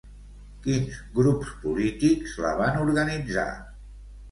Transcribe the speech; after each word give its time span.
Quins 0.63 0.97
grups 1.19 1.51
polítics 1.67 2.35
la 2.47 2.55
van 2.65 2.83
organitzar? 2.89 3.49